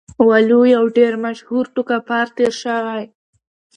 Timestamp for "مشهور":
1.25-1.65